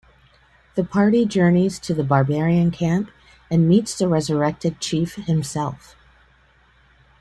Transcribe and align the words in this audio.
The 0.73 0.83
party 0.83 1.27
journeys 1.27 1.77
to 1.81 1.93
the 1.93 2.03
barbarian 2.03 2.71
camp 2.71 3.11
and 3.51 3.69
meets 3.69 3.95
the 3.95 4.07
resurrected 4.07 4.79
chief 4.79 5.13
himself. 5.13 5.95